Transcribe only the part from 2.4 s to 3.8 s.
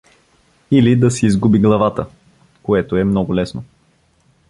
което е много лесно.